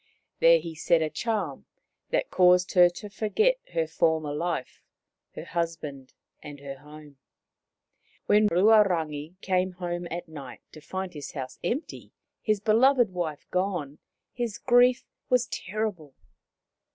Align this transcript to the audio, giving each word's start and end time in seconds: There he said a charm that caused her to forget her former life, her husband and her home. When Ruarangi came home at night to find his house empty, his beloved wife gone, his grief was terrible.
There 0.39 0.57
he 0.57 0.73
said 0.73 1.03
a 1.03 1.11
charm 1.11 1.67
that 2.09 2.31
caused 2.31 2.71
her 2.73 2.89
to 2.89 3.07
forget 3.07 3.59
her 3.73 3.85
former 3.85 4.33
life, 4.33 4.81
her 5.35 5.45
husband 5.45 6.15
and 6.41 6.59
her 6.59 6.79
home. 6.79 7.17
When 8.25 8.47
Ruarangi 8.47 9.35
came 9.41 9.73
home 9.73 10.07
at 10.09 10.27
night 10.27 10.61
to 10.71 10.81
find 10.81 11.13
his 11.13 11.33
house 11.33 11.59
empty, 11.63 12.13
his 12.41 12.59
beloved 12.59 13.11
wife 13.11 13.45
gone, 13.51 13.99
his 14.33 14.57
grief 14.57 15.05
was 15.29 15.45
terrible. 15.45 16.15